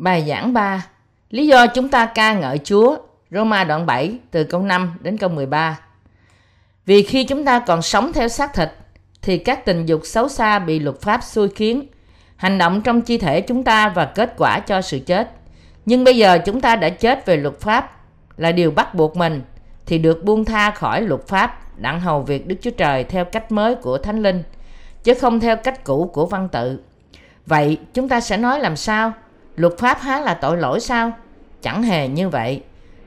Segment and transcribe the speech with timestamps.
[0.00, 0.86] Bài giảng 3
[1.30, 2.96] Lý do chúng ta ca ngợi Chúa
[3.30, 5.80] Roma đoạn 7 từ câu 5 đến câu 13
[6.86, 8.68] Vì khi chúng ta còn sống theo xác thịt,
[9.22, 11.86] thì các tình dục xấu xa bị luật pháp xui khiến
[12.36, 15.30] hành động trong chi thể chúng ta và kết quả cho sự chết.
[15.86, 17.96] Nhưng bây giờ chúng ta đã chết về luật pháp
[18.36, 19.42] là điều bắt buộc mình,
[19.86, 23.52] thì được buông tha khỏi luật pháp đặng hầu việc Đức Chúa Trời theo cách
[23.52, 24.42] mới của Thánh Linh,
[25.02, 26.80] chứ không theo cách cũ của văn tự.
[27.46, 29.12] Vậy chúng ta sẽ nói làm sao?
[29.60, 31.12] Luật pháp há là tội lỗi sao?
[31.62, 32.62] Chẳng hề như vậy.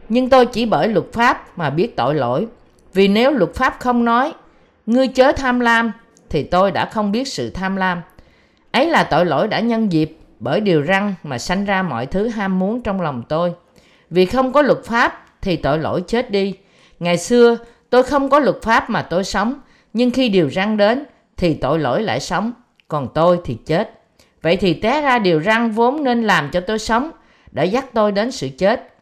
[0.09, 2.47] Nhưng tôi chỉ bởi luật pháp mà biết tội lỗi.
[2.93, 4.33] Vì nếu luật pháp không nói,
[4.85, 5.91] ngươi chớ tham lam,
[6.29, 8.01] thì tôi đã không biết sự tham lam.
[8.71, 12.27] Ấy là tội lỗi đã nhân dịp bởi điều răng mà sanh ra mọi thứ
[12.27, 13.53] ham muốn trong lòng tôi.
[14.09, 16.55] Vì không có luật pháp thì tội lỗi chết đi.
[16.99, 17.57] Ngày xưa
[17.89, 19.59] tôi không có luật pháp mà tôi sống,
[19.93, 21.03] nhưng khi điều răng đến
[21.37, 22.51] thì tội lỗi lại sống,
[22.87, 24.02] còn tôi thì chết.
[24.43, 27.11] Vậy thì té ra điều răng vốn nên làm cho tôi sống,
[27.51, 28.93] đã dắt tôi đến sự chết.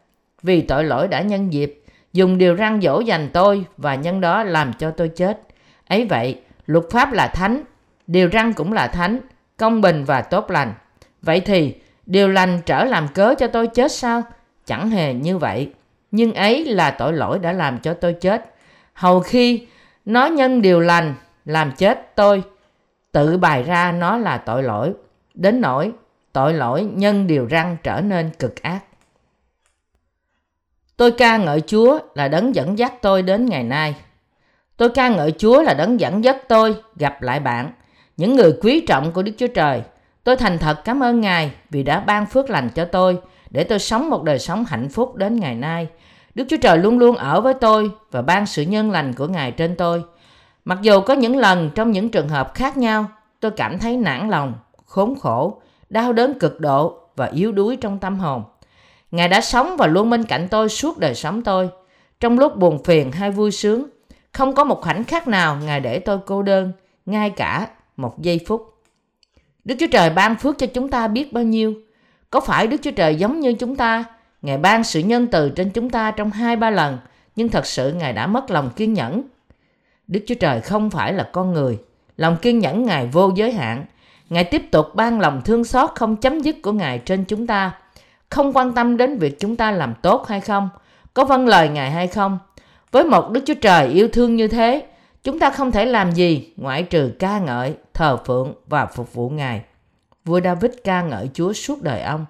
[0.44, 4.44] Vì tội lỗi đã nhân dịp, dùng điều răng dỗ dành tôi và nhân đó
[4.44, 5.42] làm cho tôi chết.
[5.88, 7.62] Ấy vậy, luật pháp là thánh,
[8.08, 9.20] điều răng cũng là thánh,
[9.58, 10.74] công bình và tốt lành.
[11.22, 11.76] Vậy thì,
[12.06, 14.24] điều lành trở làm cớ cho tôi chết sao?
[14.66, 15.72] Chẳng hề như vậy.
[16.12, 18.56] Nhưng ấy là tội lỗi đã làm cho tôi chết.
[18.94, 19.68] Hầu khi
[20.06, 22.44] nó nhân điều lành làm chết tôi,
[23.12, 24.94] tự bày ra nó là tội lỗi
[25.42, 25.92] đến nỗi
[26.34, 28.80] tội lỗi nhân điều răng trở nên cực ác.
[30.98, 33.96] Tôi ca ngợi Chúa là đấng dẫn dắt tôi đến ngày nay.
[34.78, 37.72] Tôi ca ngợi Chúa là đấng dẫn dắt tôi gặp lại bạn,
[38.18, 39.82] những người quý trọng của Đức Chúa Trời.
[40.24, 43.20] Tôi thành thật cảm ơn Ngài vì đã ban phước lành cho tôi
[43.50, 45.88] để tôi sống một đời sống hạnh phúc đến ngày nay.
[46.36, 49.52] Đức Chúa Trời luôn luôn ở với tôi và ban sự nhân lành của Ngài
[49.52, 50.04] trên tôi.
[50.66, 53.06] Mặc dù có những lần trong những trường hợp khác nhau,
[53.40, 54.54] tôi cảm thấy nản lòng
[54.92, 58.44] khốn khổ, đau đớn cực độ và yếu đuối trong tâm hồn.
[59.12, 61.70] Ngài đã sống và luôn bên cạnh tôi suốt đời sống tôi.
[62.20, 63.86] Trong lúc buồn phiền hay vui sướng,
[64.32, 66.72] không có một khoảnh khắc nào Ngài để tôi cô đơn,
[67.06, 68.74] ngay cả một giây phút.
[69.66, 71.74] Đức Chúa Trời ban phước cho chúng ta biết bao nhiêu.
[72.30, 74.04] Có phải Đức Chúa Trời giống như chúng ta?
[74.42, 76.98] Ngài ban sự nhân từ trên chúng ta trong hai ba lần,
[77.36, 79.22] nhưng thật sự Ngài đã mất lòng kiên nhẫn.
[80.08, 81.80] Đức Chúa Trời không phải là con người.
[82.18, 83.86] Lòng kiên nhẫn Ngài vô giới hạn.
[84.32, 87.72] Ngài tiếp tục ban lòng thương xót không chấm dứt của Ngài trên chúng ta,
[88.30, 90.70] không quan tâm đến việc chúng ta làm tốt hay không,
[91.14, 92.40] có vâng lời Ngài hay không.
[92.92, 94.86] Với một Đức Chúa Trời yêu thương như thế,
[95.24, 99.30] chúng ta không thể làm gì ngoại trừ ca ngợi, thờ phượng và phục vụ
[99.30, 99.62] Ngài.
[100.26, 102.26] Vua David ca ngợi Chúa suốt đời ông.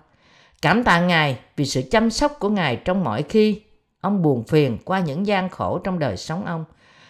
[0.62, 3.62] Cảm tạ Ngài vì sự chăm sóc của Ngài trong mọi khi
[4.02, 6.66] ông buồn phiền qua những gian khổ trong đời sống ông.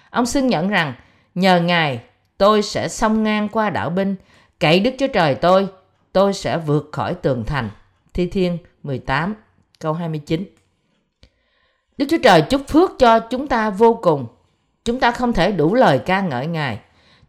[0.10, 0.94] Ông xưng nhận rằng
[1.36, 2.00] nhờ Ngài
[2.38, 4.16] tôi sẽ xông ngang qua đảo binh
[4.62, 5.68] Cậy Đức Chúa Trời tôi,
[6.14, 7.70] tôi sẽ vượt khỏi tường thành.
[8.14, 9.36] Thi Thiên 18
[9.80, 10.44] câu 29
[11.98, 14.28] Đức Chúa Trời chúc phước cho chúng ta vô cùng.
[14.86, 16.80] Chúng ta không thể đủ lời ca ngợi Ngài.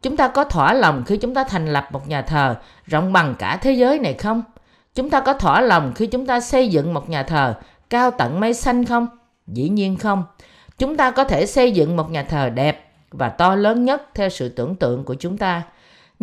[0.02, 2.56] Chúng ta có thỏa lòng khi chúng ta thành lập một nhà thờ
[2.86, 4.42] rộng bằng cả thế giới này không?
[4.94, 7.54] Chúng ta có thỏa lòng khi chúng ta xây dựng một nhà thờ
[7.90, 9.06] cao tận mây xanh không?
[9.46, 10.24] Dĩ nhiên không.
[10.78, 14.28] Chúng ta có thể xây dựng một nhà thờ đẹp và to lớn nhất theo
[14.28, 15.62] sự tưởng tượng của chúng ta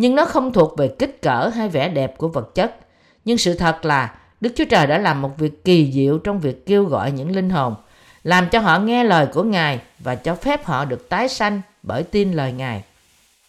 [0.00, 2.76] nhưng nó không thuộc về kích cỡ hay vẻ đẹp của vật chất.
[3.24, 6.66] Nhưng sự thật là Đức Chúa Trời đã làm một việc kỳ diệu trong việc
[6.66, 7.74] kêu gọi những linh hồn,
[8.24, 12.02] làm cho họ nghe lời của Ngài và cho phép họ được tái sanh bởi
[12.02, 12.84] tin lời Ngài.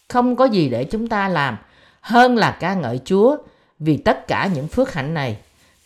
[0.08, 1.58] Không có gì để chúng ta làm
[2.00, 3.36] hơn là ca ngợi Chúa
[3.78, 5.36] vì tất cả những phước hạnh này.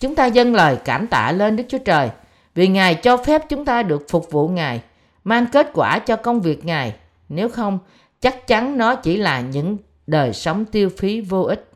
[0.01, 2.11] Chúng ta dâng lời cảm tạ lên Đức Chúa Trời
[2.55, 4.81] vì Ngài cho phép chúng ta được phục vụ Ngài,
[5.25, 6.95] mang kết quả cho công việc Ngài.
[7.29, 7.79] Nếu không,
[8.21, 11.71] chắc chắn nó chỉ là những đời sống tiêu phí vô ích.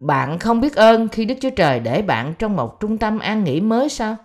[0.00, 3.44] Bạn không biết ơn khi Đức Chúa Trời để bạn trong một trung tâm an
[3.44, 4.16] nghỉ mới sao?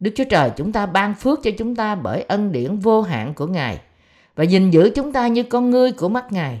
[0.00, 3.34] Đức Chúa Trời chúng ta ban phước cho chúng ta bởi ân điển vô hạn
[3.34, 3.80] của Ngài
[4.36, 6.60] và gìn giữ chúng ta như con ngươi của mắt Ngài.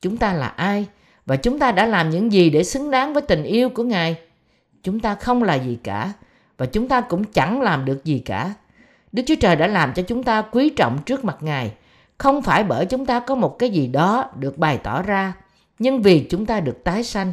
[0.00, 0.86] Chúng ta là ai
[1.26, 4.16] và chúng ta đã làm những gì để xứng đáng với tình yêu của Ngài?
[4.82, 6.12] Chúng ta không là gì cả
[6.58, 8.54] và chúng ta cũng chẳng làm được gì cả.
[9.12, 11.72] Đức Chúa Trời đã làm cho chúng ta quý trọng trước mặt Ngài
[12.18, 15.32] không phải bởi chúng ta có một cái gì đó được bày tỏ ra
[15.78, 17.32] nhưng vì chúng ta được tái sanh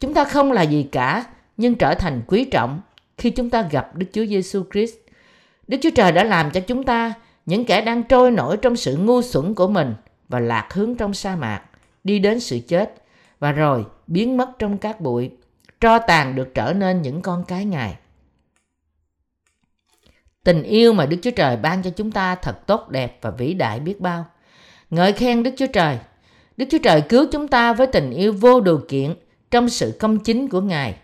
[0.00, 1.24] chúng ta không là gì cả
[1.56, 2.80] nhưng trở thành quý trọng
[3.18, 4.94] khi chúng ta gặp Đức Chúa Giêsu Christ.
[5.68, 7.14] Đức Chúa Trời đã làm cho chúng ta
[7.46, 9.94] những kẻ đang trôi nổi trong sự ngu xuẩn của mình
[10.28, 11.62] và lạc hướng trong sa mạc,
[12.04, 12.94] đi đến sự chết
[13.38, 15.30] và rồi biến mất trong các bụi,
[15.80, 17.96] tro tàn được trở nên những con cái Ngài.
[20.48, 23.54] Tình yêu mà Đức Chúa Trời ban cho chúng ta thật tốt, đẹp và vĩ
[23.54, 24.26] đại biết bao.
[24.90, 25.98] Ngợi khen Đức Chúa Trời.
[26.56, 29.14] Đức Chúa Trời cứu chúng ta với tình yêu vô điều kiện
[29.50, 30.94] trong sự công chính của Ngài.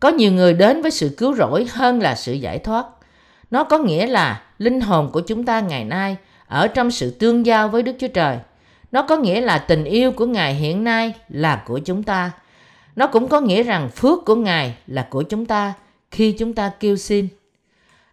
[0.00, 2.86] Có nhiều người đến với sự cứu rỗi hơn là sự giải thoát.
[3.50, 6.16] Nó có nghĩa là linh hồn của chúng ta ngày nay
[6.46, 8.38] ở trong sự tương giao với Đức Chúa Trời.
[8.92, 12.30] Nó có nghĩa là tình yêu của Ngài hiện nay là của chúng ta.
[12.96, 15.72] Nó cũng có nghĩa rằng phước của Ngài là của chúng ta
[16.10, 17.28] khi chúng ta kêu xin.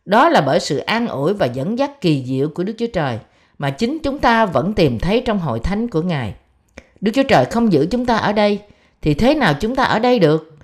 [0.05, 3.19] Đó là bởi sự an ủi và dẫn dắt kỳ diệu của Đức Chúa Trời
[3.57, 6.35] mà chính chúng ta vẫn tìm thấy trong hội thánh của Ngài.
[7.01, 8.59] Đức Chúa Trời không giữ chúng ta ở đây
[9.01, 10.57] thì thế nào chúng ta ở đây được?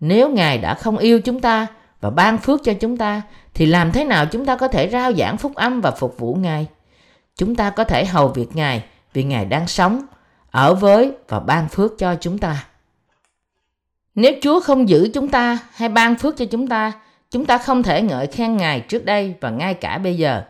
[0.00, 1.66] Nếu Ngài đã không yêu chúng ta
[2.00, 3.22] và ban phước cho chúng ta
[3.54, 6.34] thì làm thế nào chúng ta có thể rao giảng phúc âm và phục vụ
[6.34, 6.66] Ngài?
[7.36, 10.06] Chúng ta có thể hầu việc Ngài vì Ngài đang sống,
[10.50, 12.64] ở với và ban phước cho chúng ta.
[14.14, 16.92] Nếu Chúa không giữ chúng ta hay ban phước cho chúng ta,
[17.30, 20.42] chúng ta không thể ngợi khen Ngài trước đây và ngay cả bây giờ.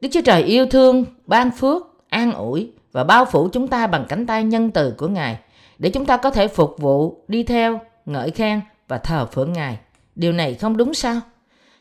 [0.00, 4.06] Đức Chúa Trời yêu thương, ban phước, an ủi và bao phủ chúng ta bằng
[4.08, 5.38] cánh tay nhân từ của Ngài
[5.78, 9.78] để chúng ta có thể phục vụ, đi theo, ngợi khen và thờ phượng Ngài.
[10.14, 11.20] Điều này không đúng sao?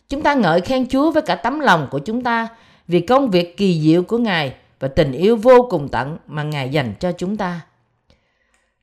[0.09, 2.47] Chúng ta ngợi khen Chúa với cả tấm lòng của chúng ta
[2.87, 6.69] vì công việc kỳ diệu của Ngài và tình yêu vô cùng tận mà Ngài
[6.69, 7.61] dành cho chúng ta.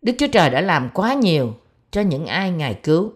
[0.03, 1.55] Đức Chúa Trời đã làm quá nhiều
[1.91, 3.13] cho những ai Ngài cứu.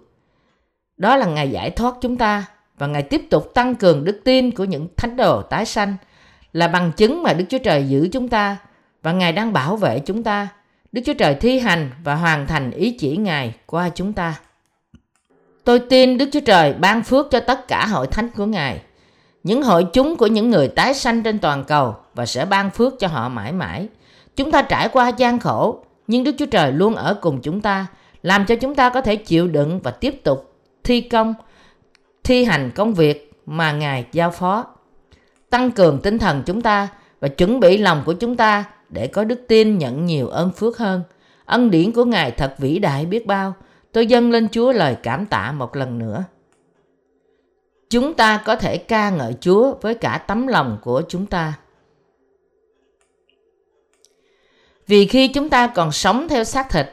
[1.01, 2.45] Đó là ngày giải thoát chúng ta
[2.79, 5.97] và Ngài tiếp tục tăng cường đức tin của những thánh đồ tái sanh
[6.53, 8.57] là bằng chứng mà Đức Chúa Trời giữ chúng ta
[9.03, 10.49] và Ngài đang bảo vệ chúng ta.
[10.93, 14.41] Đức Chúa Trời thi hành và hoàn thành ý chỉ Ngài qua chúng ta.
[15.65, 18.81] Tôi tin Đức Chúa Trời ban phước cho tất cả hội thánh của Ngài,
[19.43, 22.99] những hội chúng của những người tái sanh trên toàn cầu và sẽ ban phước
[22.99, 23.89] cho họ mãi mãi.
[24.37, 27.87] Chúng ta trải qua gian khổ, nhưng Đức Chúa Trời luôn ở cùng chúng ta,
[28.23, 30.50] làm cho chúng ta có thể chịu đựng và tiếp tục
[30.91, 31.35] thi công,
[32.25, 34.67] thi hành công việc mà Ngài giao phó.
[35.51, 36.89] Tăng cường tinh thần chúng ta
[37.21, 40.79] và chuẩn bị lòng của chúng ta để có đức tin nhận nhiều ơn phước
[40.79, 41.03] hơn.
[41.45, 43.55] Ân điển của Ngài thật vĩ đại biết bao.
[43.93, 46.25] Tôi dâng lên Chúa lời cảm tạ một lần nữa.
[47.91, 51.59] Chúng ta có thể ca ngợi Chúa với cả tấm lòng của chúng ta.
[54.87, 56.87] Vì khi chúng ta còn sống theo xác thịt,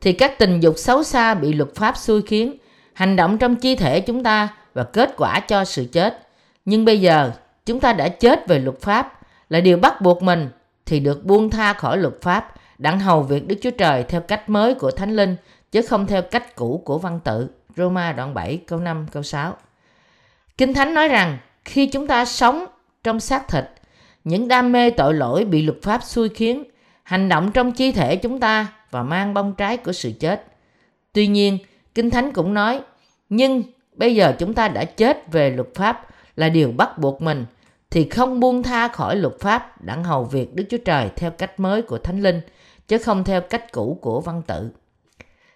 [0.00, 2.56] thì các tình dục xấu xa bị luật pháp xui khiến,
[2.94, 6.28] hành động trong chi thể chúng ta và kết quả cho sự chết.
[6.64, 7.32] Nhưng bây giờ,
[7.66, 10.48] chúng ta đã chết về luật pháp, là điều bắt buộc mình
[10.86, 14.48] thì được buông tha khỏi luật pháp, đặng hầu việc Đức Chúa Trời theo cách
[14.48, 15.36] mới của Thánh Linh,
[15.72, 17.48] chứ không theo cách cũ của văn tự.
[17.76, 19.56] Roma đoạn 7 câu 5 câu 6
[20.58, 22.64] Kinh Thánh nói rằng khi chúng ta sống
[23.04, 23.64] trong xác thịt,
[24.24, 26.64] những đam mê tội lỗi bị luật pháp xui khiến,
[27.02, 30.44] hành động trong chi thể chúng ta và mang bông trái của sự chết.
[31.12, 31.58] Tuy nhiên,
[31.94, 32.80] Kinh Thánh cũng nói,
[33.28, 33.62] nhưng
[33.92, 36.06] bây giờ chúng ta đã chết về luật pháp
[36.36, 37.46] là điều bắt buộc mình,
[37.90, 41.60] thì không buông tha khỏi luật pháp đặng hầu việc Đức Chúa Trời theo cách
[41.60, 42.40] mới của Thánh Linh,
[42.88, 44.70] chứ không theo cách cũ của văn tự.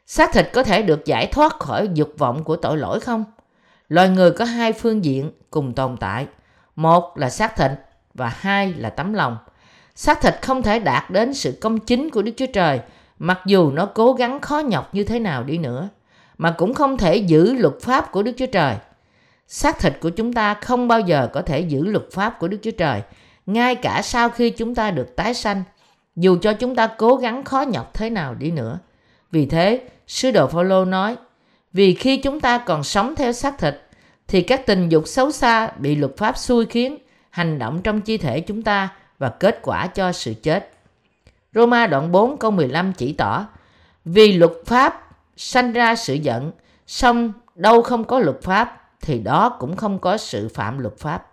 [0.06, 3.24] Xác thịt có thể được giải thoát khỏi dục vọng của tội lỗi không?
[3.88, 6.26] Loài người có hai phương diện cùng tồn tại.
[6.76, 7.70] Một là xác thịt
[8.14, 9.36] và hai là tấm lòng.
[9.94, 12.80] Xác thịt không thể đạt đến sự công chính của Đức Chúa Trời
[13.18, 15.88] mặc dù nó cố gắng khó nhọc như thế nào đi nữa
[16.38, 18.76] mà cũng không thể giữ luật pháp của Đức Chúa Trời.
[19.46, 22.58] Xác thịt của chúng ta không bao giờ có thể giữ luật pháp của Đức
[22.62, 23.02] Chúa Trời,
[23.46, 25.62] ngay cả sau khi chúng ta được tái sanh,
[26.16, 28.78] dù cho chúng ta cố gắng khó nhọc thế nào đi nữa.
[29.30, 31.16] Vì thế, sứ đồ Phaolô nói:
[31.72, 33.74] vì khi chúng ta còn sống theo xác thịt,
[34.28, 36.98] thì các tình dục xấu xa bị luật pháp xui khiến,
[37.30, 40.70] hành động trong chi thể chúng ta và kết quả cho sự chết.
[41.54, 43.46] Roma đoạn 4 câu 15 chỉ tỏ,
[44.04, 45.07] vì luật pháp
[45.38, 46.52] sanh ra sự giận,
[46.86, 51.32] song đâu không có luật pháp thì đó cũng không có sự phạm luật pháp.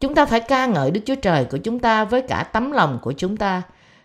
[0.00, 2.98] Chúng ta phải ca ngợi Đức Chúa Trời của chúng ta với cả tấm lòng
[3.02, 3.62] của chúng ta.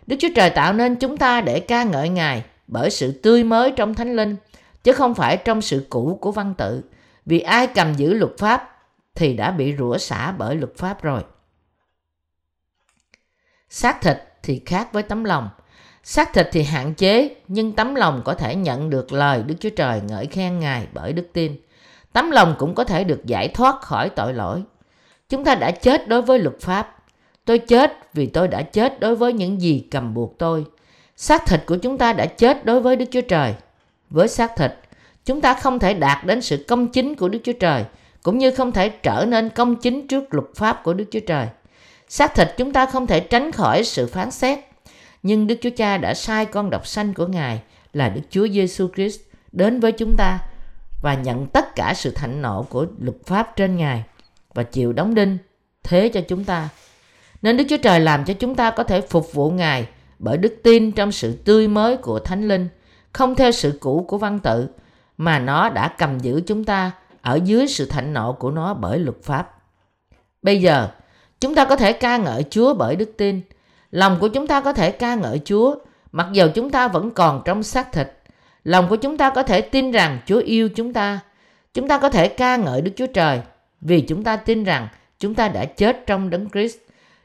[0.08, 3.72] Đức Chúa Trời tạo nên chúng ta để ca ngợi Ngài bởi sự tươi mới
[3.72, 4.36] trong Thánh Linh
[4.84, 6.84] chứ không phải trong sự cũ của văn tự.
[7.26, 8.78] Vì ai cầm giữ luật pháp
[9.16, 11.22] thì đã bị rủa xả bởi luật pháp rồi.
[13.70, 15.50] Xác thịt thì khác với tấm lòng.
[16.08, 19.70] Xác thịt thì hạn chế, nhưng tấm lòng có thể nhận được lời Đức Chúa
[19.70, 21.56] Trời ngợi khen Ngài bởi đức tin.
[22.14, 24.64] Tấm lòng cũng có thể được giải thoát khỏi tội lỗi.
[25.30, 26.98] Chúng ta đã chết đối với luật pháp.
[27.46, 30.66] Tôi chết vì tôi đã chết đối với những gì cầm buộc tôi.
[31.16, 33.54] Xác thịt của chúng ta đã chết đối với Đức Chúa Trời
[34.10, 34.72] với xác thịt,
[35.26, 37.84] chúng ta không thể đạt đến sự công chính của Đức Chúa Trời,
[38.24, 41.48] cũng như không thể trở nên công chính trước luật pháp của Đức Chúa Trời.
[42.08, 44.60] Xác thịt chúng ta không thể tránh khỏi sự phán xét,
[45.26, 47.62] nhưng Đức Chúa Cha đã sai con độc sanh của Ngài
[47.94, 49.20] là Đức Chúa Giêsu Christ
[49.52, 50.40] đến với chúng ta
[51.02, 54.04] và nhận tất cả sự thạnh nộ của luật pháp trên Ngài
[54.54, 55.38] và chịu đóng đinh
[55.84, 56.70] thế cho chúng ta.
[57.42, 59.88] Nên Đức Chúa Trời làm cho chúng ta có thể phục vụ Ngài
[60.20, 62.68] bởi đức tin trong sự tươi mới của Thánh Linh–
[63.16, 64.68] không theo sự cũ của văn tự
[65.18, 66.92] mà nó đã cầm giữ chúng ta
[67.22, 69.58] ở dưới sự thạnh nộ của nó bởi luật pháp.
[70.42, 70.90] Bây giờ,
[71.40, 73.42] chúng ta có thể ca ngợi Chúa bởi đức tin.
[73.96, 75.76] Lòng của chúng ta có thể ca ngợi Chúa,
[76.12, 78.12] mặc dầu chúng ta vẫn còn trong xác thịt.
[78.64, 81.20] Lòng của chúng ta có thể tin rằng Chúa yêu chúng ta.
[81.74, 83.42] Chúng ta có thể ca ngợi Đức Chúa Trời
[83.82, 84.88] vì chúng ta tin rằng
[85.20, 86.78] chúng ta đã chết trong đấng Christ.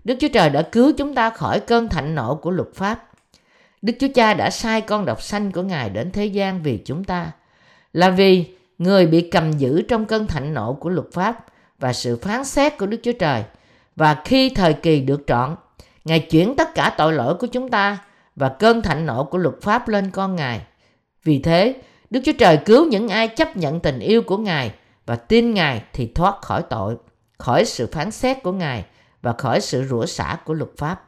[0.05, 3.09] Đức Chúa Trời đã cứu chúng ta khỏi cơn thạnh nộ của luật pháp.
[3.83, 7.05] Đức Chúa Cha đã sai con độc sanh của Ngài đến thế gian vì chúng
[7.05, 7.33] ta.
[7.93, 8.47] Là vì
[8.79, 11.45] người bị cầm giữ trong cơn thạnh nộ của luật pháp
[11.79, 13.43] và sự phán xét của Đức Chúa Trời.
[13.97, 15.57] Và khi thời kỳ được trọn,
[16.05, 17.99] Ngài chuyển tất cả tội lỗi của chúng ta
[18.37, 20.67] và cơn thạnh nộ của luật pháp lên con Ngài.
[21.25, 21.81] Vì thế,
[22.11, 24.75] Đức Chúa Trời cứu những ai chấp nhận tình yêu của Ngài
[25.07, 26.97] và tin Ngài thì thoát khỏi tội,
[27.39, 28.85] khỏi sự phán xét của Ngài
[29.23, 31.05] và khỏi sự rủa xả của luật pháp.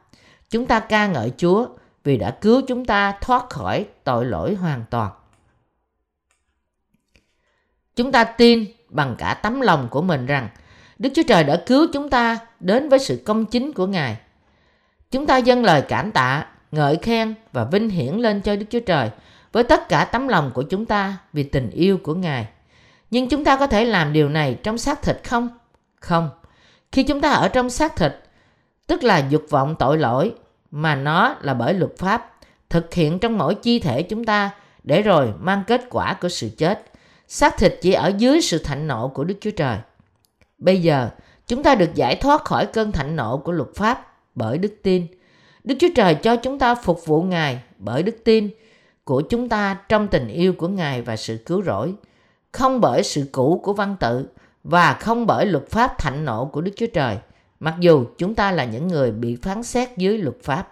[0.50, 1.66] Chúng ta ca ngợi Chúa
[2.04, 5.10] vì đã cứu chúng ta thoát khỏi tội lỗi hoàn toàn.
[7.96, 10.48] Chúng ta tin bằng cả tấm lòng của mình rằng
[10.98, 14.16] Đức Chúa Trời đã cứu chúng ta đến với sự công chính của Ngài.
[15.12, 18.80] Chúng ta dâng lời cảm tạ, ngợi khen và vinh hiển lên cho Đức Chúa
[18.80, 19.10] Trời
[19.52, 22.46] với tất cả tấm lòng của chúng ta vì tình yêu của Ngài.
[23.10, 25.48] Nhưng chúng ta có thể làm điều này trong xác thịt không?
[26.00, 26.30] Không.
[26.92, 28.12] Khi chúng ta ở trong xác thịt,
[28.86, 30.34] tức là dục vọng tội lỗi
[30.70, 32.32] mà nó là bởi luật pháp
[32.70, 34.50] thực hiện trong mỗi chi thể chúng ta
[34.82, 36.90] để rồi mang kết quả của sự chết.
[37.28, 39.78] Xác thịt chỉ ở dưới sự thạnh nộ của Đức Chúa Trời.
[40.58, 41.08] Bây giờ,
[41.46, 45.06] chúng ta được giải thoát khỏi cơn thạnh nộ của luật pháp bởi đức tin.
[45.64, 48.50] Đức Chúa Trời cho chúng ta phục vụ Ngài bởi đức tin
[49.04, 51.94] của chúng ta trong tình yêu của Ngài và sự cứu rỗi,
[52.52, 54.28] không bởi sự cũ của văn tự
[54.64, 57.18] và không bởi luật pháp thạnh nộ của Đức Chúa Trời,
[57.60, 60.68] mặc dù chúng ta là những người bị phán xét dưới luật pháp.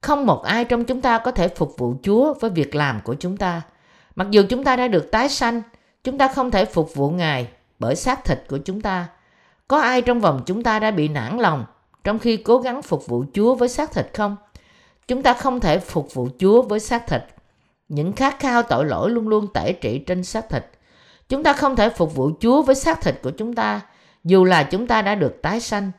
[0.00, 3.14] Không một ai trong chúng ta có thể phục vụ Chúa với việc làm của
[3.14, 3.62] chúng ta.
[4.16, 5.62] Mặc dù chúng ta đã được tái sanh,
[6.04, 7.48] chúng ta không thể phục vụ Ngài
[7.78, 9.08] bởi xác thịt của chúng ta.
[9.68, 11.64] Có ai trong vòng chúng ta đã bị nản lòng
[12.04, 14.36] trong khi cố gắng phục vụ Chúa với xác thịt không?
[15.08, 17.22] Chúng ta không thể phục vụ Chúa với xác thịt.
[17.88, 20.66] Những khát khao tội lỗi luôn luôn tẩy trị trên xác thịt.
[21.28, 23.80] Chúng ta không thể phục vụ Chúa với xác thịt của chúng ta,
[24.24, 25.90] dù là chúng ta đã được tái sanh.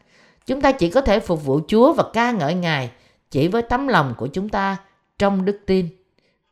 [0.46, 2.92] Chúng ta chỉ có thể phục vụ Chúa và ca ngợi Ngài
[3.32, 4.78] chỉ với tấm lòng của chúng ta
[5.20, 5.90] trong đức tin.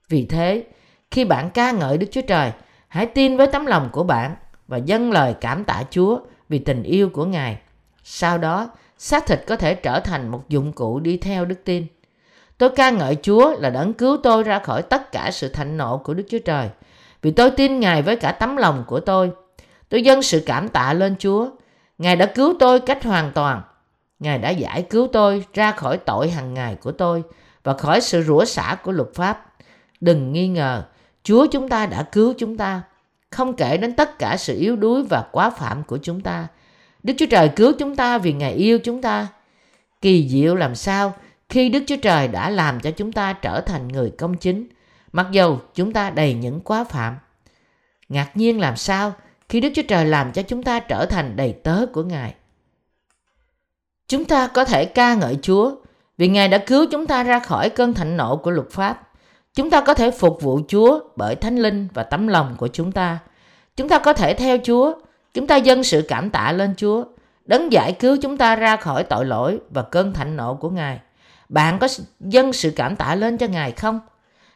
[0.10, 0.64] Vì thế,
[1.12, 2.52] khi bạn ca ngợi Đức Chúa Trời,
[2.88, 4.36] hãy tin với tấm lòng của bạn
[4.68, 7.58] và dâng lời cảm tạ Chúa vì tình yêu của Ngài.
[8.04, 8.70] Sau đó,
[9.04, 11.88] xác thịt có thể trở thành một dụng cụ đi theo đức tin.
[12.58, 15.98] Tôi ca ngợi Chúa là đấng cứu tôi ra khỏi tất cả sự thạnh nộ
[15.98, 16.70] của Đức Chúa Trời.
[17.22, 19.32] Vì tôi tin Ngài với cả tấm lòng của tôi.
[19.90, 21.50] Tôi dâng sự cảm tạ lên Chúa.
[21.98, 23.62] Ngài đã cứu tôi cách hoàn toàn.
[24.20, 27.24] Ngài đã giải cứu tôi ra khỏi tội hàng ngày của tôi
[27.64, 29.46] và khỏi sự rủa xả của luật pháp.
[30.02, 30.84] Đừng nghi ngờ,
[31.24, 32.82] Chúa chúng ta đã cứu chúng ta,
[33.30, 36.48] không kể đến tất cả sự yếu đuối và quá phạm của chúng ta.
[37.04, 39.28] Đức Chúa Trời cứu chúng ta vì Ngài yêu chúng ta.
[40.02, 41.14] Kỳ diệu làm sao
[41.50, 44.68] khi Đức Chúa Trời đã làm cho chúng ta trở thành người công chính,
[45.12, 47.16] mặc dù chúng ta đầy những quá phạm.
[48.10, 49.14] Ngạc nhiên làm sao
[49.50, 52.36] khi Đức Chúa Trời làm cho chúng ta trở thành đầy tớ của Ngài.
[54.08, 55.76] Chúng ta có thể ca ngợi Chúa
[56.18, 59.08] vì Ngài đã cứu chúng ta ra khỏi cơn thạnh nộ của luật pháp.
[59.54, 62.92] Chúng ta có thể phục vụ Chúa bởi Thánh Linh và tấm lòng của chúng
[62.92, 63.20] ta.
[63.76, 64.94] Chúng ta có thể theo Chúa,
[65.34, 67.04] chúng ta dâng sự cảm tạ lên Chúa,
[67.46, 71.00] đấng giải cứu chúng ta ra khỏi tội lỗi và cơn thạnh nộ của Ngài.
[71.50, 71.88] Bạn có
[72.20, 74.00] dâng sự cảm tạ lên cho Ngài không?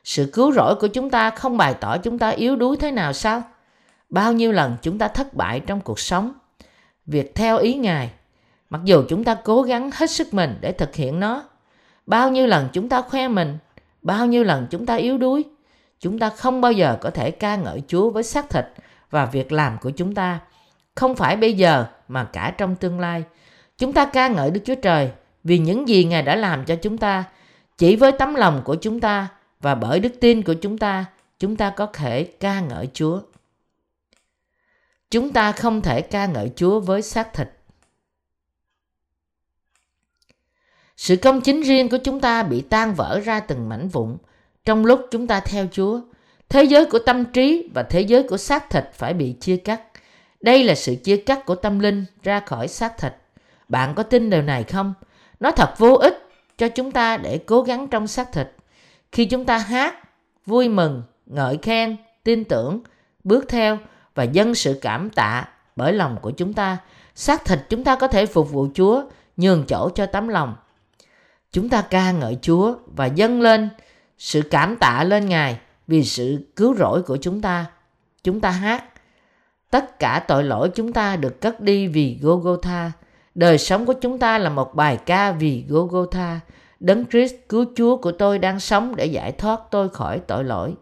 [0.04, 3.14] Sự cứu rỗi của chúng ta không bày tỏ chúng ta yếu đuối thế nào
[3.14, 3.44] sao?
[4.10, 6.34] Bao nhiêu lần chúng ta thất bại trong cuộc sống?
[7.06, 8.10] Việc theo ý Ngài,
[8.70, 11.44] mặc dù chúng ta cố gắng hết sức mình để thực hiện nó,
[12.06, 13.58] bao nhiêu lần chúng ta khoe mình,
[14.02, 15.44] bao nhiêu lần chúng ta yếu đuối,
[16.00, 18.66] chúng ta không bao giờ có thể ca ngợi Chúa với xác thịt
[19.12, 20.40] và việc làm của chúng ta.
[20.96, 23.24] Không phải bây giờ mà cả trong tương lai.
[23.78, 25.12] Chúng ta ca ngợi Đức Chúa Trời
[25.44, 27.24] vì những gì Ngài đã làm cho chúng ta.
[27.78, 29.28] Chỉ với tấm lòng của chúng ta
[29.62, 31.06] và bởi đức tin của chúng ta,
[31.40, 33.22] chúng ta có thể ca ngợi Chúa.
[35.12, 37.50] Chúng ta không thể ca ngợi Chúa với xác thịt.
[40.98, 44.18] Sự công chính riêng của chúng ta bị tan vỡ ra từng mảnh vụn
[44.66, 46.02] trong lúc chúng ta theo Chúa.
[46.50, 49.82] Thế giới của tâm trí và thế giới của xác thịt phải bị chia cắt.
[50.42, 53.14] Đây là sự chia cắt của tâm linh ra khỏi xác thịt.
[53.70, 54.94] Bạn có tin điều này không?
[55.40, 58.52] Nó thật vô ích cho chúng ta để cố gắng trong xác thịt.
[59.12, 59.96] Khi chúng ta hát,
[60.46, 62.82] vui mừng, ngợi khen, tin tưởng,
[63.24, 63.78] bước theo
[64.16, 66.78] và dâng sự cảm tạ bởi lòng của chúng ta,
[67.16, 69.04] xác thịt chúng ta có thể phục vụ Chúa,
[69.38, 70.56] nhường chỗ cho tấm lòng.
[71.52, 73.70] Chúng ta ca ngợi Chúa và dâng lên
[74.18, 77.66] sự cảm tạ lên Ngài vì sự cứu rỗi của chúng ta.
[78.24, 78.84] Chúng ta hát.
[79.76, 82.92] Tất cả tội lỗi chúng ta được cất đi vì Golgotha.
[83.36, 86.40] Đời sống của chúng ta là một bài ca vì Golgotha.
[86.80, 90.74] Đấng Christ cứu Chúa của tôi đang sống để giải thoát tôi khỏi tội lỗi.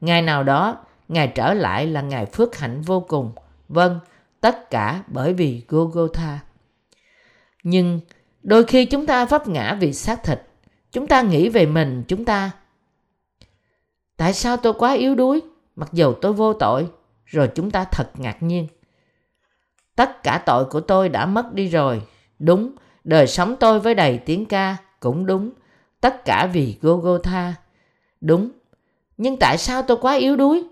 [0.00, 0.76] Ngày nào đó,
[1.08, 3.32] Ngài trở lại là Ngài phước hạnh vô cùng.
[3.68, 4.00] Vâng,
[4.40, 6.38] tất cả bởi vì Golgotha.
[7.62, 8.00] Nhưng
[8.42, 10.42] đôi khi chúng ta vấp ngã vì xác thịt.
[10.92, 12.50] Chúng ta nghĩ về mình chúng ta.
[14.16, 15.40] Tại sao tôi quá yếu đuối
[15.76, 16.88] mặc dù tôi vô tội?
[17.30, 18.66] Rồi chúng ta thật ngạc nhiên.
[19.96, 22.02] Tất cả tội của tôi đã mất đi rồi.
[22.38, 22.72] Đúng,
[23.04, 25.50] đời sống tôi với đầy tiếng ca cũng đúng.
[26.00, 27.54] Tất cả vì Golgotha.
[28.20, 28.50] Đúng.
[29.16, 30.64] Nhưng tại sao tôi quá yếu đuối?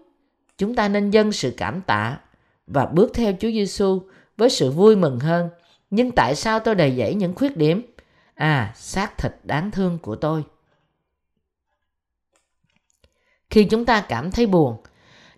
[0.59, 2.19] Chúng ta nên dâng sự cảm tạ
[2.67, 4.03] và bước theo Chúa Giêsu
[4.37, 5.49] với sự vui mừng hơn.
[5.91, 7.83] Nhưng tại sao tôi đầy dẫy những khuyết điểm?
[8.35, 10.45] À, xác thịt đáng thương của tôi.
[13.51, 14.77] Khi chúng ta cảm thấy buồn,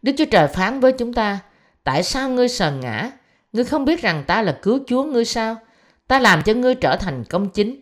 [0.03, 1.39] Đức Chúa Trời phán với chúng ta,
[1.85, 3.11] tại sao ngươi sờn ngã?
[3.53, 5.57] Ngươi không biết rằng ta là cứu Chúa ngươi sao?
[6.07, 7.81] Ta làm cho ngươi trở thành công chính.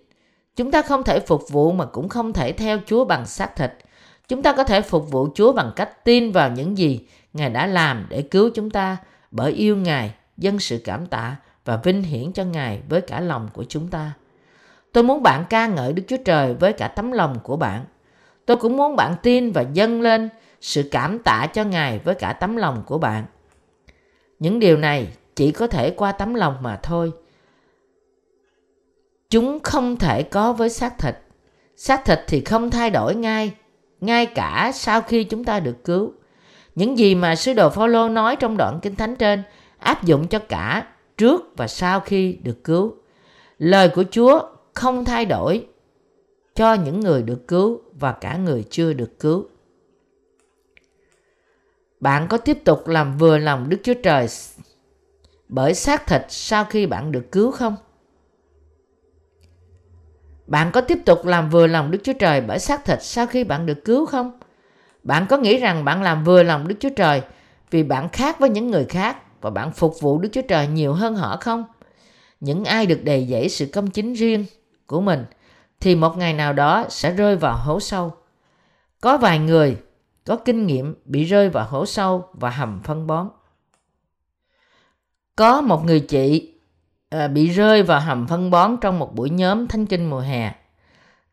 [0.57, 3.73] Chúng ta không thể phục vụ mà cũng không thể theo Chúa bằng xác thịt.
[4.29, 7.01] Chúng ta có thể phục vụ Chúa bằng cách tin vào những gì
[7.33, 8.97] Ngài đã làm để cứu chúng ta
[9.31, 13.49] bởi yêu Ngài, dân sự cảm tạ và vinh hiển cho Ngài với cả lòng
[13.53, 14.13] của chúng ta.
[14.93, 17.85] Tôi muốn bạn ca ngợi Đức Chúa Trời với cả tấm lòng của bạn.
[18.47, 20.29] Tôi cũng muốn bạn tin và dâng lên
[20.61, 23.25] sự cảm tạ cho Ngài với cả tấm lòng của bạn.
[24.39, 27.13] Những điều này chỉ có thể qua tấm lòng mà thôi.
[29.31, 31.15] Chúng không thể có với xác thịt.
[31.77, 33.55] Xác thịt thì không thay đổi ngay,
[34.01, 36.13] ngay cả sau khi chúng ta được cứu.
[36.75, 39.43] Những gì mà sứ đồ Phaolô nói trong đoạn kinh thánh trên
[39.79, 40.87] áp dụng cho cả
[41.17, 42.95] trước và sau khi được cứu.
[43.59, 44.41] Lời của Chúa
[44.75, 45.67] không thay đổi
[46.55, 49.47] cho những người được cứu và cả người chưa được cứu.
[52.01, 54.27] Bạn có tiếp tục làm vừa lòng Đức Chúa Trời
[55.49, 57.77] bởi xác thịt sau khi bạn được cứu không?
[60.47, 63.45] Bạn có tiếp tục làm vừa lòng Đức Chúa Trời bởi xác thịt sau khi
[63.45, 64.39] bạn được cứu không?
[65.03, 67.23] Bạn có nghĩ rằng bạn làm vừa lòng Đức Chúa Trời
[67.71, 70.93] vì bạn khác với những người khác và bạn phục vụ Đức Chúa Trời nhiều
[70.93, 71.65] hơn họ không?
[72.41, 74.45] Những ai được đầy dẫy sự công chính riêng
[74.87, 75.25] của mình
[75.81, 78.13] thì một ngày nào đó sẽ rơi vào hố sâu.
[79.01, 79.77] Có vài người
[80.29, 83.29] có kinh nghiệm bị rơi vào hố sâu và hầm phân bón.
[85.37, 86.55] Có một người chị
[87.11, 90.55] à, bị rơi vào hầm phân bón trong một buổi nhóm thánh kinh mùa hè.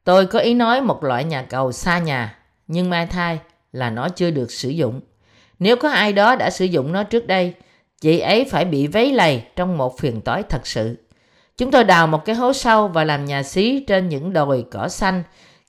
[0.03, 3.39] Tôi có ý nói một loại nhà cầu xa nhà, nhưng mai thai
[3.71, 5.01] là nó chưa được sử dụng.
[5.60, 7.53] Nếu có ai đó đã sử dụng nó trước đây,
[8.01, 10.97] chị ấy phải bị vấy lầy trong một phiền toái thật sự.
[11.58, 14.88] Chúng tôi đào một cái hố sâu và làm nhà xí trên những đồi cỏ
[14.88, 15.23] xanh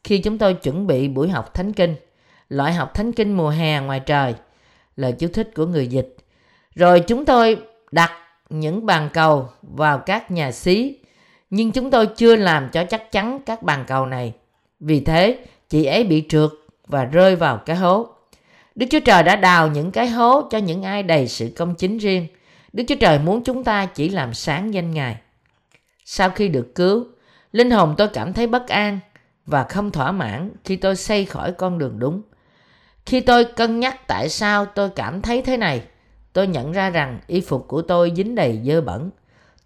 [0.05, 1.95] khi chúng tôi chuẩn bị buổi học thánh kinh.
[2.49, 4.35] Loại học thánh kinh mùa hè ngoài trời.
[4.97, 6.17] Lời chú thích của người dịch.
[6.75, 7.59] Rồi chúng tôi
[7.91, 8.13] đặt
[8.51, 10.99] những bàn cầu vào các nhà xí.
[11.51, 14.33] Nhưng chúng tôi chưa làm cho chắc chắn các bàn cầu này.
[14.81, 16.51] Vì thế, chị ấy bị trượt
[16.87, 18.09] và rơi vào cái hố.
[18.75, 21.99] Đức Chúa Trời đã đào những cái hố cho những ai đầy sự công chính
[21.99, 22.27] riêng.
[22.73, 25.17] Đức Chúa Trời muốn chúng ta chỉ làm sáng danh Ngài.
[26.05, 27.07] Sau khi được cứu,
[27.53, 28.99] linh hồn tôi cảm thấy bất an
[29.47, 32.23] và không thỏa mãn khi tôi xây khỏi con đường đúng.
[33.07, 35.83] Khi tôi cân nhắc tại sao tôi cảm thấy thế này,
[36.33, 39.11] tôi nhận ra rằng y phục của tôi dính đầy dơ bẩn.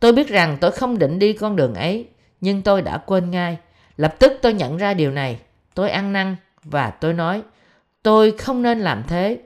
[0.01, 2.09] Tôi biết rằng tôi không định đi con đường ấy,
[2.41, 3.59] nhưng tôi đã quên ngay.
[3.97, 5.41] Lập tức tôi nhận ra điều này.
[5.75, 7.43] Tôi ăn năn và tôi nói,
[8.03, 9.39] tôi không nên làm thế.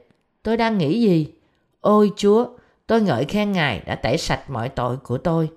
[0.42, 1.33] Tôi đang nghĩ gì?
[1.80, 2.46] Ôi Chúa,
[2.87, 5.48] tôi ngợi khen Ngài đã tẩy sạch mọi tội của tôi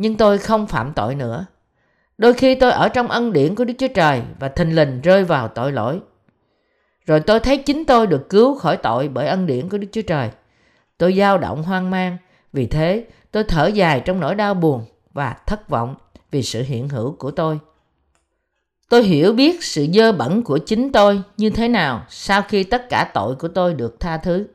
[0.00, 1.46] nhưng tôi không phạm tội nữa.
[2.18, 5.24] Đôi khi tôi ở trong ân điển của Đức Chúa Trời và thình lình rơi
[5.24, 6.00] vào tội lỗi.
[7.10, 10.02] Rồi tôi thấy chính tôi được cứu khỏi tội bởi ân điển của Đức Chúa
[10.02, 10.30] Trời.
[10.98, 12.16] Tôi dao động hoang mang,
[12.52, 15.94] vì thế tôi thở dài trong nỗi đau buồn và thất vọng
[16.30, 17.58] vì sự hiện hữu của tôi.
[18.88, 22.88] Tôi hiểu biết sự dơ bẩn của chính tôi như thế nào sau khi tất
[22.88, 24.46] cả tội của tôi được tha thứ.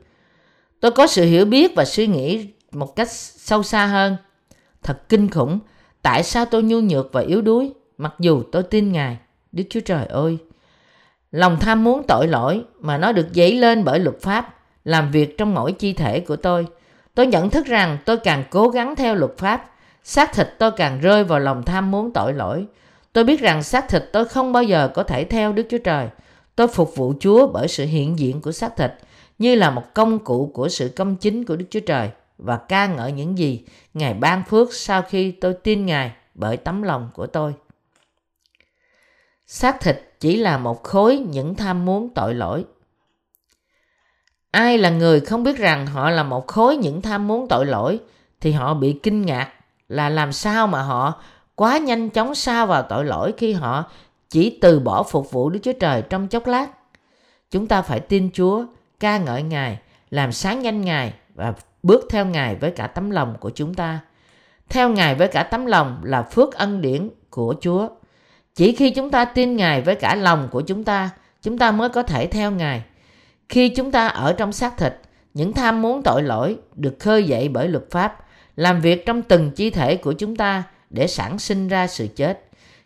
[0.80, 4.16] Tôi có sự hiểu biết và suy nghĩ một cách sâu xa hơn
[4.82, 5.58] Thật kinh khủng,
[6.02, 9.18] tại sao tôi nhu nhược và yếu đuối, mặc dù tôi tin Ngài,
[9.52, 10.38] Đức Chúa Trời ơi.
[11.36, 15.38] Lòng tham muốn tội lỗi mà nó được dấy lên bởi luật pháp, làm việc
[15.38, 16.66] trong mỗi chi thể của tôi.
[17.14, 19.70] Tôi nhận thức rằng tôi càng cố gắng theo luật pháp,
[20.04, 22.66] xác thịt tôi càng rơi vào lòng tham muốn tội lỗi.
[23.12, 26.08] Tôi biết rằng xác thịt tôi không bao giờ có thể theo Đức Chúa Trời.
[26.56, 28.92] Tôi phục vụ Chúa bởi sự hiện diện của xác thịt,
[29.38, 32.86] như là một công cụ của sự công chính của Đức Chúa Trời và ca
[32.86, 37.26] ngợi những gì Ngài ban phước sau khi tôi tin Ngài bởi tấm lòng của
[37.26, 37.54] tôi.
[39.46, 42.64] Xác thịt chỉ là một khối những tham muốn tội lỗi.
[44.50, 48.00] ai là người không biết rằng họ là một khối những tham muốn tội lỗi
[48.40, 49.52] thì họ bị kinh ngạc
[49.88, 51.14] là làm sao mà họ
[51.54, 53.84] quá nhanh chóng xa vào tội lỗi khi họ
[54.28, 56.66] chỉ từ bỏ phục vụ Đức Chúa Trời trong chốc lát.
[57.50, 58.64] Chúng ta phải tin Chúa,
[59.00, 59.78] ca ngợi Ngài,
[60.10, 64.00] làm sáng danh Ngài và bước theo Ngài với cả tấm lòng của chúng ta.
[64.68, 67.88] Theo Ngài với cả tấm lòng là phước ân điển của Chúa.
[68.56, 71.10] Chỉ khi chúng ta tin Ngài với cả lòng của chúng ta,
[71.42, 72.82] chúng ta mới có thể theo Ngài.
[73.48, 74.94] Khi chúng ta ở trong xác thịt,
[75.34, 78.18] những tham muốn tội lỗi được khơi dậy bởi luật pháp,
[78.56, 82.40] làm việc trong từng chi thể của chúng ta để sản sinh ra sự chết.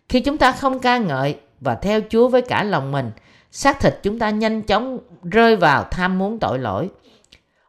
[0.09, 3.11] Khi chúng ta không ca ngợi và theo Chúa với cả lòng mình,
[3.53, 6.89] xác thịt chúng ta nhanh chóng rơi vào tham muốn tội lỗi.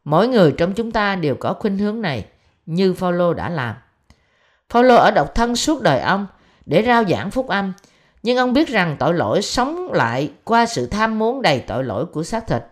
[0.04, 2.26] Mỗi người trong chúng ta đều có khuynh hướng này,
[2.66, 3.76] như Phaolô đã làm.
[4.70, 6.28] Phaolô ở độc thân suốt đời ông
[6.66, 7.74] để rao giảng phúc âm,
[8.24, 12.06] nhưng ông biết rằng tội lỗi sống lại qua sự tham muốn đầy tội lỗi
[12.06, 12.64] của xác thịt.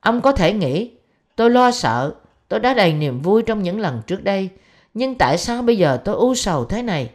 [0.00, 0.90] Ông có thể nghĩ,
[1.36, 2.14] tôi lo sợ,
[2.48, 4.48] tôi đã đầy niềm vui trong những lần trước đây,
[4.94, 7.10] nhưng tại sao bây giờ tôi u sầu thế này?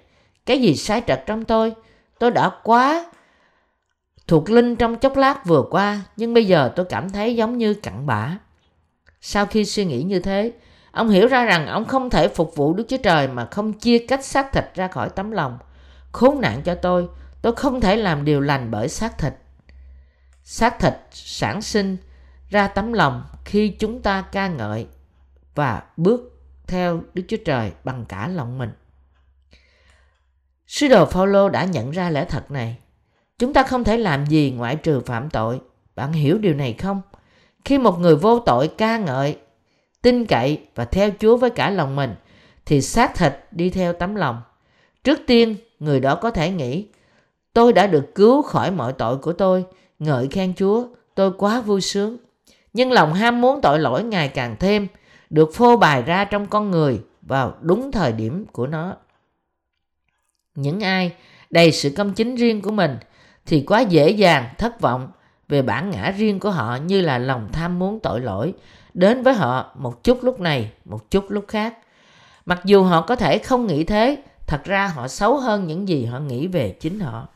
[0.45, 1.73] Cái gì sai trật trong tôi?
[2.19, 3.05] Tôi đã quá
[4.27, 7.73] thuộc linh trong chốc lát vừa qua, nhưng bây giờ tôi cảm thấy giống như
[7.73, 8.37] cặn bã.
[9.21, 10.51] Sau khi suy nghĩ như thế,
[10.91, 13.97] ông hiểu ra rằng ông không thể phục vụ Đức Chúa Trời mà không chia
[14.07, 15.57] cách xác thịt ra khỏi tấm lòng.
[16.11, 17.07] Khốn nạn cho tôi,
[17.41, 19.33] tôi không thể làm điều lành bởi xác thịt.
[20.43, 21.97] Xác thịt sản sinh
[22.49, 24.87] ra tấm lòng khi chúng ta ca ngợi
[25.55, 28.69] và bước theo Đức Chúa Trời bằng cả lòng mình.
[30.67, 32.77] Sứ đồ Phaolô đã nhận ra lẽ thật này.
[33.39, 35.61] Chúng ta không thể làm gì ngoại trừ phạm tội.
[35.95, 37.01] Bạn hiểu điều này không?
[37.65, 39.37] Khi một người vô tội ca ngợi,
[40.01, 42.15] tin cậy và theo Chúa với cả lòng mình,
[42.65, 44.41] thì xác thịt đi theo tấm lòng.
[45.03, 46.87] Trước tiên, người đó có thể nghĩ,
[47.53, 49.65] tôi đã được cứu khỏi mọi tội của tôi,
[49.99, 52.17] ngợi khen Chúa, tôi quá vui sướng.
[52.73, 54.87] Nhưng lòng ham muốn tội lỗi ngày càng thêm,
[55.29, 58.95] được phô bày ra trong con người vào đúng thời điểm của nó.
[60.55, 61.15] Những ai
[61.49, 62.97] đầy sự công chính riêng của mình
[63.45, 65.07] thì quá dễ dàng thất vọng
[65.47, 68.53] về bản ngã riêng của họ như là lòng tham muốn tội lỗi
[68.93, 71.77] đến với họ một chút lúc này, một chút lúc khác.
[72.45, 76.05] Mặc dù họ có thể không nghĩ thế, thật ra họ xấu hơn những gì
[76.05, 77.27] họ nghĩ về chính họ.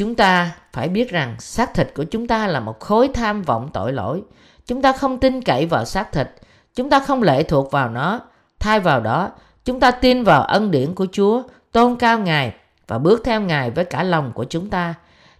[0.00, 3.70] Chúng ta phải biết rằng xác thịt của chúng ta là một khối tham vọng
[3.72, 4.22] tội lỗi.
[4.66, 6.28] Chúng ta không tin cậy vào xác thịt,
[6.74, 8.20] chúng ta không lệ thuộc vào nó.
[8.58, 9.30] Thay vào đó,
[9.64, 12.54] chúng ta tin vào ân điển của Chúa, tôn cao Ngài
[12.86, 14.94] và bước theo Ngài với cả lòng của chúng ta.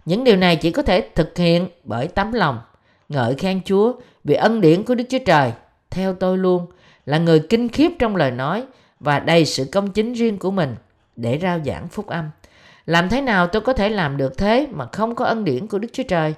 [0.05, 2.59] Những điều này chỉ có thể thực hiện bởi tấm lòng.
[3.09, 3.93] Ngợi khen Chúa
[4.23, 5.53] vì ân điển của Đức Chúa Trời.
[5.89, 6.65] Theo tôi luôn
[7.05, 8.63] là người kinh khiếp trong lời nói
[8.99, 10.75] và đầy sự công chính riêng của mình
[11.15, 12.29] để rao giảng phúc âm.
[12.85, 15.79] Làm thế nào tôi có thể làm được thế mà không có ân điển của
[15.79, 16.33] Đức Chúa Trời?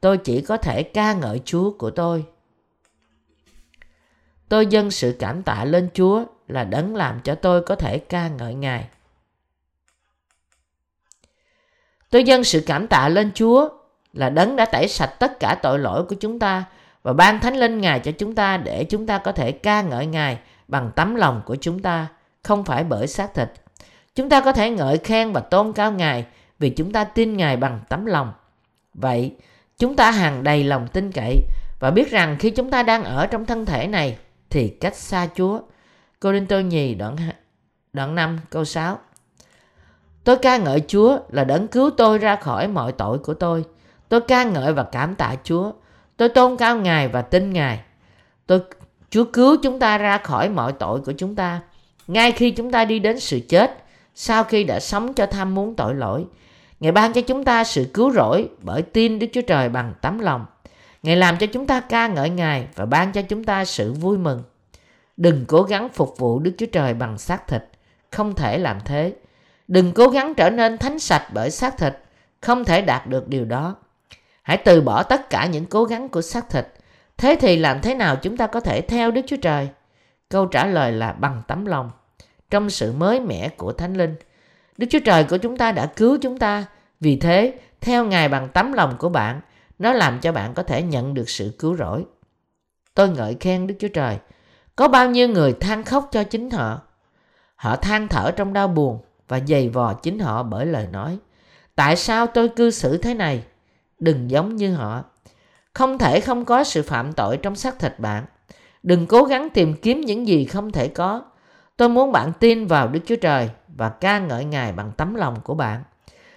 [0.00, 2.24] Tôi chỉ có thể ca ngợi Chúa của tôi.
[4.48, 8.28] Tôi dâng sự cảm tạ lên Chúa là đấng làm cho tôi có thể ca
[8.28, 8.88] ngợi Ngài.
[12.10, 13.68] Tôi dâng sự cảm tạ lên Chúa
[14.12, 16.64] là đấng đã tẩy sạch tất cả tội lỗi của chúng ta
[17.02, 20.06] và ban thánh linh Ngài cho chúng ta để chúng ta có thể ca ngợi
[20.06, 22.06] Ngài bằng tấm lòng của chúng ta,
[22.42, 23.48] không phải bởi xác thịt.
[24.14, 26.26] Chúng ta có thể ngợi khen và tôn cao Ngài
[26.58, 28.32] vì chúng ta tin Ngài bằng tấm lòng.
[28.94, 29.36] Vậy,
[29.78, 31.40] chúng ta hàng đầy lòng tin cậy
[31.80, 34.16] và biết rằng khi chúng ta đang ở trong thân thể này
[34.50, 35.60] thì cách xa Chúa.
[36.20, 37.16] Cô Đinh Tô Nhì đoạn,
[37.92, 38.98] đoạn 5 câu 6
[40.24, 43.64] Tôi ca ngợi Chúa là đấng cứu tôi ra khỏi mọi tội của tôi.
[44.08, 45.72] Tôi ca ngợi và cảm tạ Chúa.
[46.16, 47.80] Tôi tôn cao Ngài và tin Ngài.
[48.46, 48.60] Tôi
[49.10, 51.60] Chúa cứu chúng ta ra khỏi mọi tội của chúng ta.
[52.06, 53.83] Ngay khi chúng ta đi đến sự chết,
[54.14, 56.26] sau khi đã sống cho tham muốn tội lỗi,
[56.80, 60.18] Ngài ban cho chúng ta sự cứu rỗi bởi tin Đức Chúa Trời bằng tấm
[60.18, 60.46] lòng.
[61.02, 64.18] Ngài làm cho chúng ta ca ngợi Ngài và ban cho chúng ta sự vui
[64.18, 64.42] mừng.
[65.16, 67.64] Đừng cố gắng phục vụ Đức Chúa Trời bằng xác thịt,
[68.10, 69.12] không thể làm thế.
[69.68, 71.98] Đừng cố gắng trở nên thánh sạch bởi xác thịt,
[72.40, 73.76] không thể đạt được điều đó.
[74.42, 76.66] Hãy từ bỏ tất cả những cố gắng của xác thịt.
[77.16, 79.68] Thế thì làm thế nào chúng ta có thể theo Đức Chúa Trời?
[80.28, 81.90] Câu trả lời là bằng tấm lòng,
[82.50, 84.14] trong sự mới mẻ của Thánh Linh.
[84.76, 86.64] Đức Chúa Trời của chúng ta đã cứu chúng ta,
[87.00, 89.40] vì thế theo Ngài bằng tấm lòng của bạn,
[89.78, 92.04] nó làm cho bạn có thể nhận được sự cứu rỗi.
[92.94, 94.18] Tôi ngợi khen Đức Chúa Trời.
[94.76, 96.80] Có bao nhiêu người than khóc cho chính họ?
[97.56, 101.18] Họ than thở trong đau buồn và giày vò chính họ bởi lời nói.
[101.74, 103.44] Tại sao tôi cư xử thế này?
[103.98, 105.04] Đừng giống như họ.
[105.72, 108.24] Không thể không có sự phạm tội trong xác thịt bạn.
[108.82, 111.22] Đừng cố gắng tìm kiếm những gì không thể có.
[111.76, 115.40] Tôi muốn bạn tin vào Đức Chúa Trời và ca ngợi Ngài bằng tấm lòng
[115.44, 115.82] của bạn.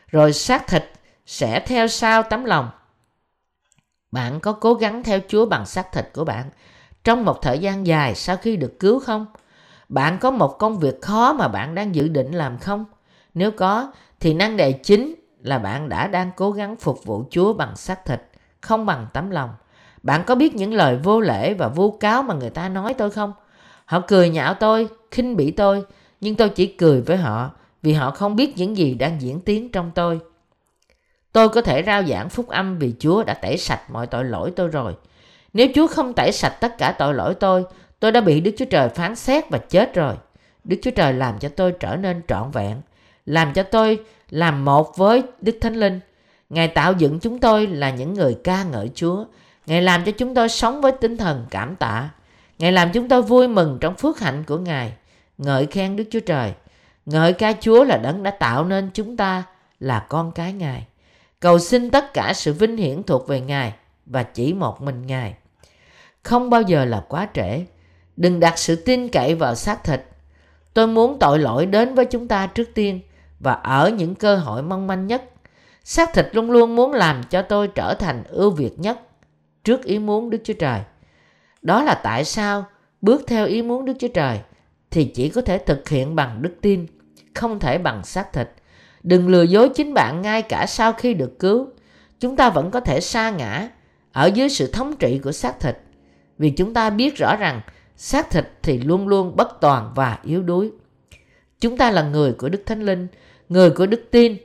[0.08, 0.92] Rồi xác thịt
[1.26, 2.70] sẽ theo sau tấm lòng.
[4.12, 6.50] Bạn có cố gắng theo Chúa bằng xác thịt của bạn
[7.04, 9.26] trong một thời gian dài sau khi được cứu không?
[9.90, 12.86] Bạn có một công việc khó mà bạn đang dự định làm không?
[13.34, 17.54] Nếu có, thì năng đề chính là bạn đã đang cố gắng phục vụ Chúa
[17.54, 18.22] bằng xác thịt,
[18.62, 19.50] không bằng tấm lòng.
[20.04, 23.12] Bạn có biết những lời vô lễ và vu cáo mà người ta nói tôi
[23.12, 23.34] không?
[23.88, 25.84] Họ cười nhạo tôi, khinh bỉ tôi,
[26.22, 29.72] nhưng tôi chỉ cười với họ vì họ không biết những gì đang diễn tiến
[29.72, 30.20] trong tôi.
[31.32, 34.52] Tôi có thể rao giảng phúc âm vì Chúa đã tẩy sạch mọi tội lỗi
[34.56, 34.94] tôi rồi.
[35.54, 37.64] Nếu Chúa không tẩy sạch tất cả tội lỗi tôi,
[38.00, 40.16] tôi đã bị Đức Chúa Trời phán xét và chết rồi.
[40.64, 42.82] Đức Chúa Trời làm cho tôi trở nên trọn vẹn,
[43.26, 46.00] làm cho tôi làm một với Đức Thánh Linh.
[46.50, 49.26] Ngài tạo dựng chúng tôi là những người ca ngợi Chúa.
[49.66, 52.10] Ngài làm cho chúng tôi sống với tinh thần cảm tạ.
[52.58, 54.94] Ngài làm chúng tôi vui mừng trong phước hạnh của Ngài.
[55.38, 56.54] Ngợi khen Đức Chúa Trời.
[57.06, 59.44] Ngợi ca Chúa là đấng đã tạo nên chúng ta
[59.80, 60.88] là con cái Ngài.
[61.40, 63.74] Cầu xin tất cả sự vinh hiển thuộc về Ngài
[64.06, 65.34] và chỉ một mình Ngài.
[66.24, 67.66] Không bao giờ là quá trễ.
[68.18, 70.02] Đừng đặt sự tin cậy vào xác thịt.
[70.74, 73.00] Tôi muốn tội lỗi đến với chúng ta trước tiên
[73.40, 75.24] và ở những cơ hội mong manh nhất.
[75.84, 79.00] Xác thịt luôn luôn muốn làm cho tôi trở thành ưu việt nhất
[79.64, 80.82] trước ý muốn Đức Chúa Trời.
[81.68, 82.66] Đó là tại sao
[83.02, 84.40] bước theo ý muốn Đức Chúa Trời
[84.92, 86.86] thì chỉ có thể thực hiện bằng đức tin,
[87.36, 88.50] không thể bằng xác thịt.
[89.04, 91.68] Đừng lừa dối chính bạn ngay cả sau khi được cứu.
[92.20, 93.70] Chúng ta vẫn có thể sa ngã
[94.12, 95.78] ở dưới sự thống trị của xác thịt.
[96.38, 97.62] Vì chúng ta biết rõ rằng
[97.96, 100.72] xác thịt thì luôn luôn bất toàn và yếu đuối.
[101.60, 103.08] Chúng ta là người của Đức Thánh Linh,
[103.50, 104.38] người của đức tin,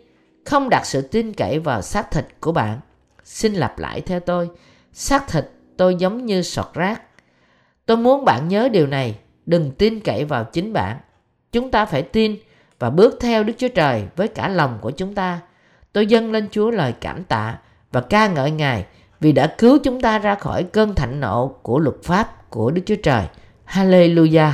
[0.44, 2.80] không đặt sự tin cậy vào xác thịt của bạn.
[3.24, 4.50] Xin lặp lại theo tôi,
[4.92, 5.44] xác thịt
[5.76, 7.02] tôi giống như sọt rác.
[7.86, 10.96] Tôi muốn bạn nhớ điều này, đừng tin cậy vào chính bạn.
[11.52, 12.36] Chúng ta phải tin
[12.78, 15.40] và bước theo Đức Chúa Trời với cả lòng của chúng ta.
[15.92, 17.58] Tôi dâng lên Chúa lời cảm tạ
[17.92, 18.86] và ca ngợi Ngài
[19.20, 22.82] vì đã cứu chúng ta ra khỏi cơn thạnh nộ của luật pháp của Đức
[22.86, 23.24] Chúa Trời.
[23.66, 24.52] Hallelujah!